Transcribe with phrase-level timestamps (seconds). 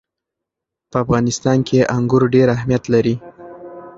[0.91, 3.15] په افغانستان کې انګور ډېر اهمیت لري.